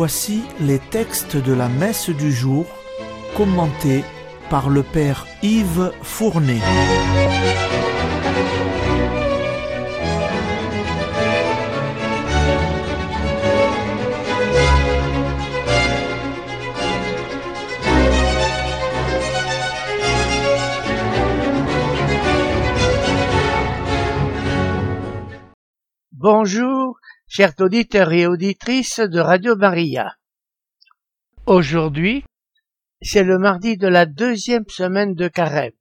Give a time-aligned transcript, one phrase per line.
[0.00, 2.66] Voici les textes de la messe du jour
[3.36, 4.04] commentés
[4.48, 6.60] par le Père Yves Fournet.
[26.12, 26.87] Bonjour,
[27.28, 30.16] chers auditeurs et auditrices de Radio Maria.
[31.44, 32.24] Aujourd'hui,
[33.02, 35.72] c'est le mardi de la deuxième semaine de Carême.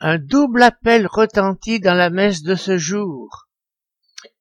[0.00, 3.46] Un double appel retentit dans la messe de ce jour.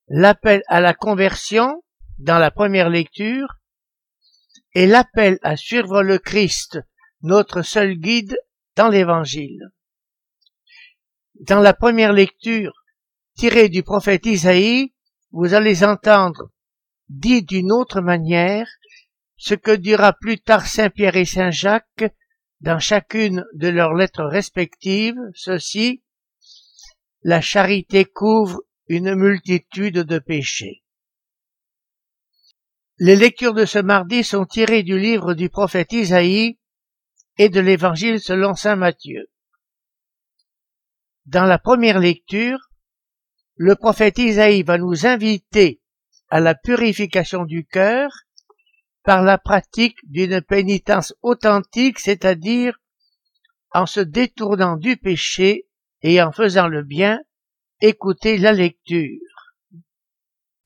[0.07, 1.83] L'appel à la conversion
[2.17, 3.59] dans la première lecture
[4.73, 6.79] et l'appel à suivre le Christ,
[7.21, 8.35] notre seul guide
[8.75, 9.69] dans l'Évangile.
[11.35, 12.73] Dans la première lecture,
[13.35, 14.92] tiré du prophète Isaïe,
[15.33, 16.51] vous allez entendre,
[17.09, 18.67] dit d'une autre manière,
[19.35, 22.05] ce que dira plus tard Saint Pierre et Saint Jacques
[22.61, 26.03] dans chacune de leurs lettres respectives, ceci,
[27.23, 30.83] la charité couvre une multitude de péchés.
[32.99, 36.59] Les lectures de ce mardi sont tirées du livre du prophète Isaïe
[37.37, 39.27] et de l'évangile selon Saint Matthieu.
[41.25, 42.69] Dans la première lecture,
[43.55, 45.79] le prophète Isaïe va nous inviter
[46.29, 48.11] à la purification du cœur
[49.03, 52.79] par la pratique d'une pénitence authentique, c'est-à-dire
[53.71, 55.67] en se détournant du péché
[56.01, 57.19] et en faisant le bien,
[57.81, 59.19] écoutez la lecture.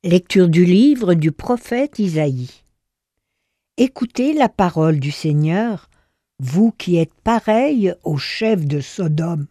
[0.04, 2.52] Lecture du livre du prophète Isaïe.
[3.78, 5.90] Écoutez la parole du Seigneur,
[6.40, 9.48] vous qui êtes pareils au chef de Sodome.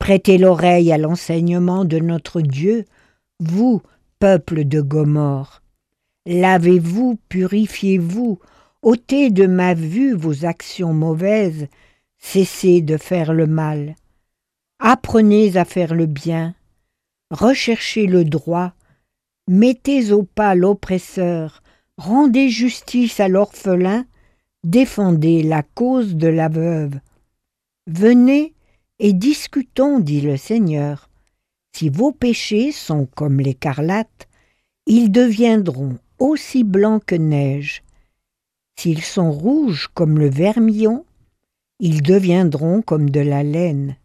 [0.00, 2.86] Prêtez l'oreille à l'enseignement de notre Dieu,
[3.38, 3.82] vous,
[4.18, 5.62] peuple de Gomorre.
[6.24, 8.40] Lavez-vous, purifiez-vous,
[8.82, 11.68] ôtez de ma vue vos actions mauvaises,
[12.18, 13.94] cessez de faire le mal.
[14.78, 16.54] Apprenez à faire le bien,
[17.30, 18.72] recherchez le droit,
[19.48, 21.62] mettez au pas l'oppresseur,
[21.98, 24.06] rendez justice à l'orphelin,
[24.64, 26.98] défendez la cause de la veuve.
[27.86, 28.54] Venez,
[29.00, 31.08] et discutons, dit le Seigneur.
[31.74, 34.28] Si vos péchés sont comme l'écarlate,
[34.86, 37.82] ils deviendront aussi blancs que neige.
[38.78, 41.06] S'ils sont rouges comme le vermillon,
[41.78, 43.96] ils deviendront comme de la laine.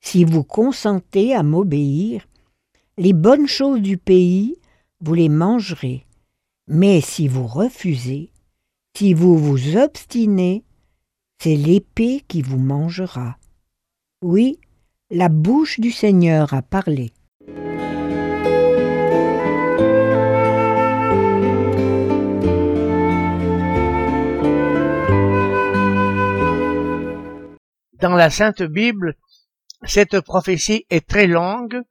[0.00, 2.26] Si vous consentez à m'obéir,
[2.96, 4.56] les bonnes choses du pays,
[5.00, 6.06] vous les mangerez.
[6.66, 8.30] Mais si vous refusez,
[8.96, 10.64] si vous vous obstinez,
[11.40, 13.38] c'est l'épée qui vous mangera.
[14.22, 14.58] Oui,
[15.10, 17.12] la bouche du Seigneur a parlé.
[28.00, 29.14] Dans la Sainte Bible,
[29.84, 31.82] cette prophétie est très longue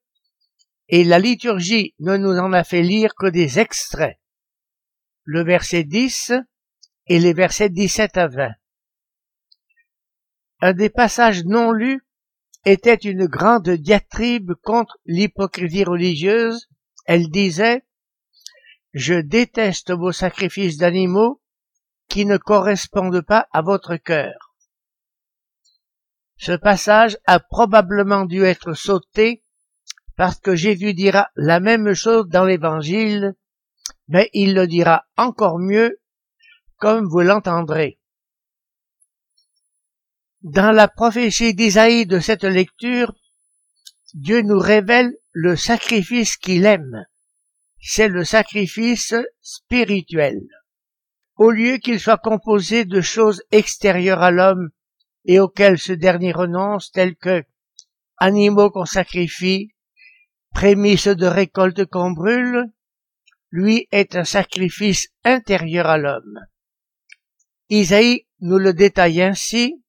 [0.90, 4.18] et la liturgie ne nous en a fait lire que des extraits.
[5.24, 6.34] Le verset 10
[7.08, 8.50] et les versets 17 à 20.
[10.60, 12.02] Un des passages non lus
[12.66, 16.68] était une grande diatribe contre l'hypocrisie religieuse.
[17.06, 17.86] Elle disait
[18.94, 21.42] Je déteste vos sacrifices d'animaux
[22.10, 24.54] qui ne correspondent pas à votre cœur.
[26.38, 29.44] Ce passage a probablement dû être sauté
[30.16, 33.36] parce que Jésus dira la même chose dans l'Évangile,
[34.08, 36.02] mais il le dira encore mieux
[36.78, 37.97] comme vous l'entendrez.
[40.44, 43.14] Dans la prophétie d'Isaïe de cette lecture,
[44.14, 47.06] Dieu nous révèle le sacrifice qu'il aime.
[47.82, 50.40] C'est le sacrifice spirituel.
[51.38, 54.70] Au lieu qu'il soit composé de choses extérieures à l'homme
[55.26, 57.44] et auxquelles ce dernier renonce, telles que
[58.18, 59.74] animaux qu'on sacrifie,
[60.52, 62.72] prémices de récolte qu'on brûle,
[63.52, 66.40] lui est un sacrifice intérieur à l'homme.
[67.70, 69.84] Isaïe nous le détaille ainsi,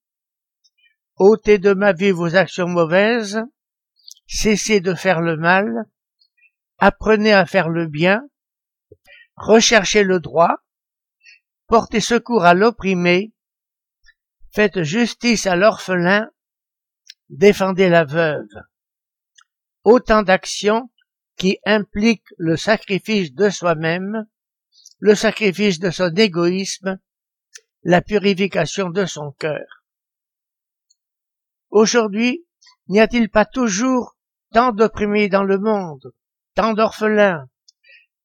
[1.19, 3.41] ôtez de ma vie vos actions mauvaises,
[4.27, 5.85] cessez de faire le mal,
[6.79, 8.23] apprenez à faire le bien,
[9.37, 10.57] recherchez le droit,
[11.67, 13.33] portez secours à l'opprimé,
[14.53, 16.31] faites justice à l'orphelin,
[17.29, 18.49] défendez la veuve.
[19.85, 20.91] Autant d'actions
[21.37, 24.27] qui impliquent le sacrifice de soi-même,
[24.99, 26.99] le sacrifice de son égoïsme,
[27.83, 29.78] la purification de son cœur.
[31.71, 32.47] Aujourd'hui,
[32.89, 34.17] n'y a-t-il pas toujours
[34.53, 36.13] tant d'opprimés dans le monde,
[36.55, 37.49] tant d'orphelins,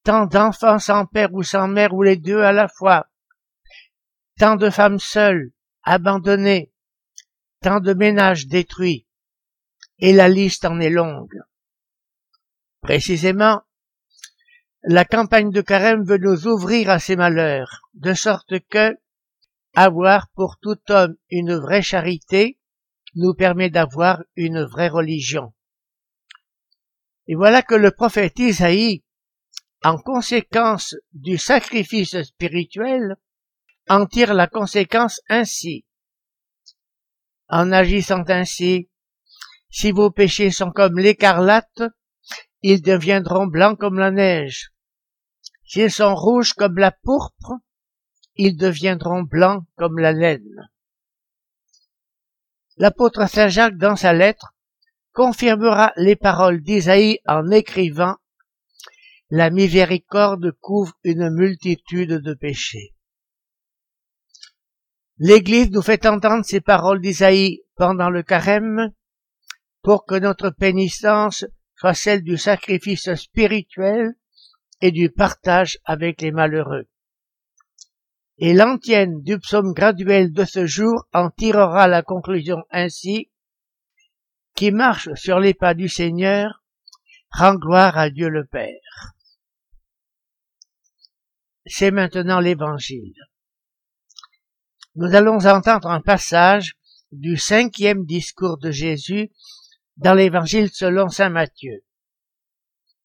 [0.04, 3.08] tant d'enfants sans père ou sans mère ou les deux à la fois,
[4.40, 5.52] tant de femmes seules,
[5.84, 6.72] abandonnées,
[7.62, 9.08] tant de ménages détruits,
[10.00, 11.40] et la liste en est longue.
[12.82, 13.62] Précisément,
[14.84, 18.98] la campagne de carême veut nous ouvrir à ces malheurs, de sorte que
[19.76, 22.60] avoir pour tout homme une vraie charité
[23.16, 25.54] nous permet d'avoir une vraie religion.
[27.28, 29.04] Et voilà que le prophète Isaïe,
[29.84, 33.16] en conséquence du sacrifice spirituel,
[33.90, 35.86] en tire la conséquence ainsi.
[37.50, 38.90] En agissant ainsi,
[39.70, 41.84] si vos péchés sont comme l'écarlate,
[42.62, 44.72] ils deviendront blancs comme la neige.
[45.66, 47.54] S'ils sont rouges comme la pourpre,
[48.36, 50.70] ils deviendront blancs comme la laine.
[52.78, 54.54] L'apôtre Saint Jacques, dans sa lettre,
[55.12, 58.16] confirmera les paroles d'Isaïe en écrivant
[59.30, 62.94] La miséricorde couvre une multitude de péchés.
[65.20, 68.92] L'Église nous fait entendre ces paroles d'Isaïe pendant le carême
[69.84, 74.16] pour que notre pénitence soit celle du sacrifice spirituel
[74.82, 76.88] et du partage avec les malheureux.
[78.38, 83.30] Et l'antienne du psaume graduel de ce jour en tirera la conclusion ainsi
[84.56, 86.64] qui marche sur les pas du Seigneur
[87.32, 89.14] rend gloire à Dieu le Père.
[91.66, 93.16] C'est maintenant l'évangile.
[94.96, 96.76] Nous allons entendre un passage
[97.12, 99.32] du cinquième discours de Jésus
[99.98, 101.84] dans l'évangile selon saint Matthieu.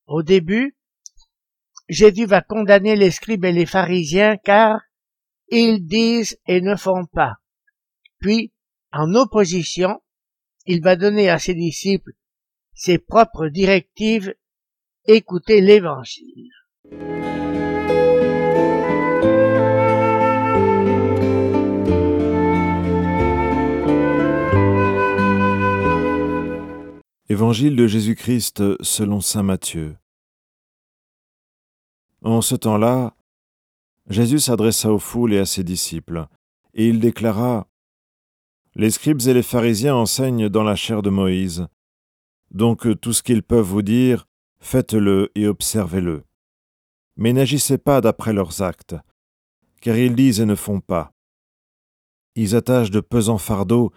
[0.07, 0.77] Au début,
[1.89, 4.81] Jésus va condamner les scribes et les pharisiens car
[5.51, 7.37] ils disent et ne font pas.
[8.21, 8.53] Puis,
[8.93, 10.01] en opposition,
[10.67, 12.13] il va donner à ses disciples
[12.75, 14.35] ses propres directives.
[15.05, 16.53] Écoutez l'Évangile.
[27.31, 29.97] Évangile de Jésus-Christ selon Saint Matthieu.
[32.23, 33.15] En ce temps-là,
[34.09, 36.27] Jésus s'adressa aux foules et à ses disciples,
[36.73, 37.69] et il déclara
[38.75, 41.67] Les scribes et les pharisiens enseignent dans la chair de Moïse.
[42.51, 44.27] Donc tout ce qu'ils peuvent vous dire,
[44.61, 46.25] faites-le et observez-le.
[47.17, 48.97] Mais n'agissez pas d'après leurs actes,
[49.83, 51.13] car ils disent et ne font pas.
[52.35, 53.93] Ils attachent de pesants fardeaux,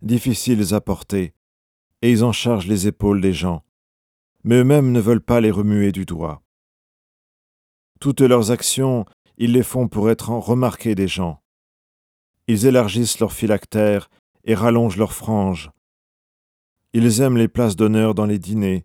[0.00, 1.34] difficiles à porter,
[2.00, 3.62] et ils en chargent les épaules des gens,
[4.42, 6.42] mais eux-mêmes ne veulent pas les remuer du doigt.
[8.00, 9.04] Toutes leurs actions
[9.38, 11.42] ils les font pour être remarqués des gens.
[12.46, 14.10] Ils élargissent leurs phylactères
[14.44, 15.70] et rallongent leurs franges.
[16.92, 18.84] Ils aiment les places d'honneur dans les dîners,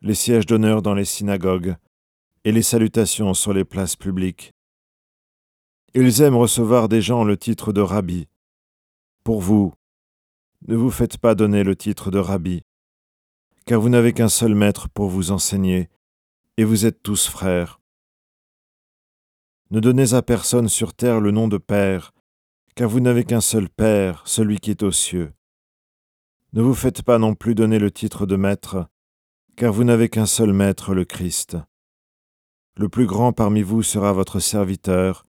[0.00, 1.76] les sièges d'honneur dans les synagogues
[2.44, 4.52] et les salutations sur les places publiques.
[5.94, 8.28] Ils aiment recevoir des gens le titre de rabbi.
[9.24, 9.72] Pour vous,
[10.66, 12.62] ne vous faites pas donner le titre de rabbi,
[13.66, 15.88] car vous n'avez qu'un seul maître pour vous enseigner,
[16.56, 17.77] et vous êtes tous frères.
[19.70, 22.12] Ne donnez à personne sur terre le nom de Père,
[22.74, 25.34] car vous n'avez qu'un seul Père, celui qui est aux cieux.
[26.54, 28.86] Ne vous faites pas non plus donner le titre de Maître,
[29.56, 31.58] car vous n'avez qu'un seul Maître, le Christ.
[32.78, 35.26] Le plus grand parmi vous sera votre serviteur,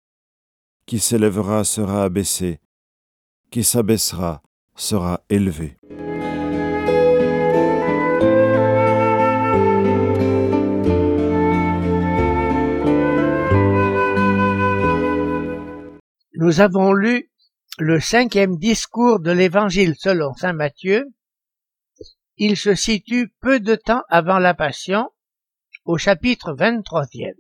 [0.87, 2.59] qui s'élèvera sera abaissé,
[3.51, 4.43] qui s'abaissera
[4.75, 5.77] sera élevé.
[16.45, 17.31] Nous avons lu
[17.79, 21.07] le cinquième discours de l'Évangile selon Saint Matthieu.
[22.37, 25.09] Il se situe peu de temps avant la Passion,
[25.85, 27.37] au chapitre 23e.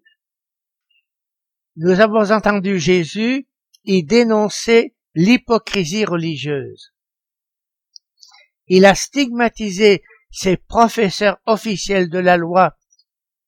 [1.74, 3.48] Nous avons entendu Jésus
[3.82, 6.92] y dénoncer l'hypocrisie religieuse.
[8.68, 12.76] Il a stigmatisé ces professeurs officiels de la loi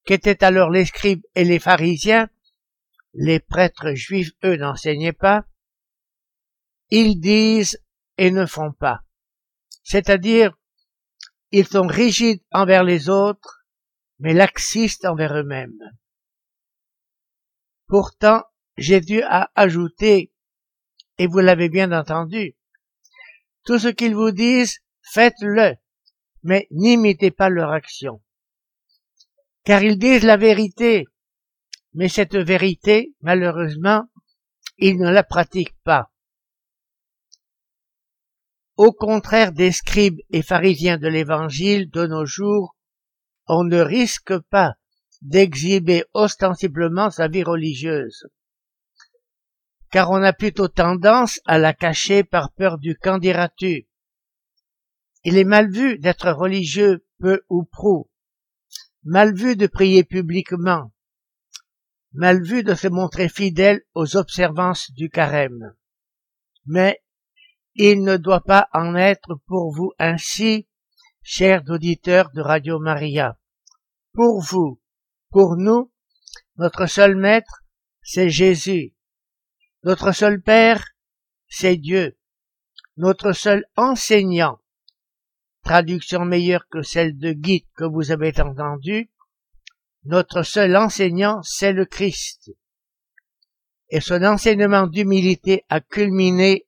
[0.05, 2.29] qu'étaient alors les scribes et les pharisiens
[3.15, 5.47] les prêtres juifs, eux, n'enseignaient pas,
[6.91, 7.81] ils disent
[8.19, 9.01] et ne font pas.
[9.83, 10.57] C'est-à-dire,
[11.51, 13.65] ils sont rigides envers les autres,
[14.19, 15.79] mais laxistes envers eux-mêmes.
[17.87, 18.43] Pourtant,
[18.77, 20.33] Jésus a ajouté,
[21.19, 22.57] et vous l'avez bien entendu,
[23.65, 25.77] tout ce qu'ils vous disent, faites-le,
[26.43, 28.23] mais n'imitez pas leur action.
[29.65, 31.07] Car ils disent la vérité,
[31.95, 34.05] mais cette vérité, malheureusement,
[34.79, 36.11] ils ne la pratiquent pas.
[38.77, 42.77] Au contraire des scribes et pharisiens de l'Évangile de nos jours,
[43.47, 44.75] on ne risque pas
[45.23, 48.27] d'exhiber ostensiblement sa vie religieuse.
[49.91, 53.21] Car on a plutôt tendance à la cacher par peur du qu'en.
[53.21, 53.85] Il
[55.39, 58.11] est mal vu d'être religieux peu ou prou,
[59.05, 60.93] mal vu de prier publiquement,
[62.15, 65.75] mal vu de se montrer fidèle aux observances du carême.
[66.65, 67.03] Mais
[67.75, 70.69] il ne doit pas en être pour vous ainsi,
[71.23, 73.37] chers auditeurs de Radio Maria.
[74.13, 74.81] Pour vous,
[75.31, 75.93] pour nous,
[76.57, 77.65] notre seul maître,
[78.01, 78.95] c'est Jésus.
[79.83, 80.85] Notre seul Père,
[81.49, 82.17] c'est Dieu.
[82.97, 84.61] Notre seul enseignant,
[85.65, 89.11] traduction meilleure que celle de guide que vous avez entendu,
[90.05, 92.51] notre seul enseignant, c'est le Christ.
[93.89, 96.67] Et son enseignement d'humilité a culminé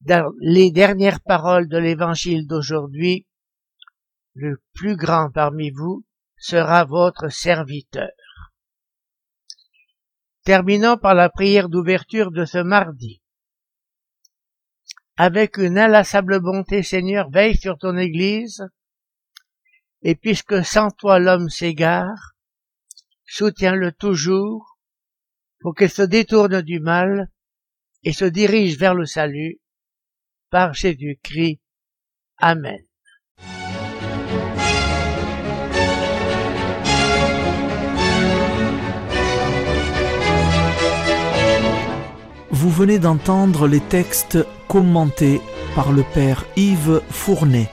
[0.00, 3.26] dans les dernières paroles de l'évangile d'aujourd'hui.
[4.34, 6.04] Le plus grand parmi vous
[6.36, 8.10] sera votre serviteur.
[10.44, 13.22] Terminons par la prière d'ouverture de ce mardi.
[15.16, 18.62] Avec une inlassable bonté, Seigneur, veille sur ton Église,
[20.02, 22.35] et puisque sans toi l'homme s'égare,
[23.26, 24.78] soutiens-le toujours
[25.60, 27.30] pour qu'il se détourne du mal
[28.02, 29.60] et se dirige vers le salut
[30.50, 31.60] par Jésus-Christ.
[32.38, 32.80] Amen.
[42.50, 45.40] Vous venez d'entendre les textes commentés
[45.74, 47.68] par le Père Yves Fournet.